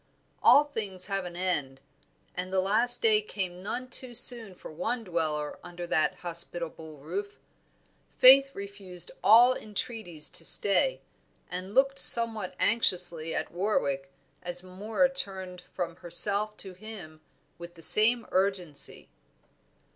[0.41, 1.79] All things have an end,
[2.33, 7.37] and the last day came none too soon for one dweller under that hospitable roof.
[8.17, 11.01] Faith refused all entreaties to stay,
[11.51, 14.11] and looked somewhat anxiously at Warwick
[14.41, 17.21] as Moor turned from herself to him
[17.59, 19.07] with the same urgency.